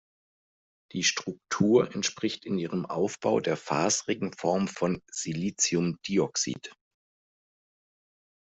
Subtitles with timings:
[0.93, 6.73] Die Struktur entspricht in ihrem Aufbau der faserigen Form von Siliciumdioxid.